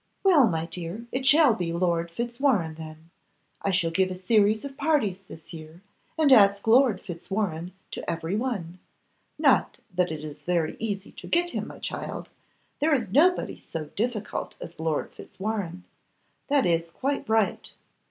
'Well, 0.23 0.47
my 0.47 0.65
dear, 0.65 1.05
it 1.11 1.27
shall 1.27 1.53
be 1.53 1.71
Lord 1.71 2.09
Fitzwarrene, 2.09 2.73
then. 2.77 3.11
I 3.61 3.69
shall 3.69 3.91
give 3.91 4.09
a 4.09 4.15
series 4.15 4.65
of 4.65 4.75
parties 4.75 5.19
this 5.19 5.53
year, 5.53 5.83
and 6.17 6.33
ask 6.33 6.65
Lord 6.65 6.99
Fitzwarrene 6.99 7.73
to 7.91 8.09
every 8.09 8.35
one. 8.35 8.79
Not 9.37 9.77
that 9.93 10.11
it 10.11 10.23
is 10.23 10.43
very 10.43 10.75
easy 10.79 11.11
to 11.11 11.27
get 11.27 11.51
him, 11.51 11.67
my 11.67 11.77
child. 11.77 12.31
There 12.79 12.95
is 12.95 13.09
nobody 13.11 13.59
so 13.59 13.89
difficult 13.95 14.55
as 14.59 14.79
Lord 14.79 15.13
Fitzwarrene. 15.13 15.83
That 16.47 16.65
is 16.65 16.89
quite 16.89 17.29
right. 17.29 17.71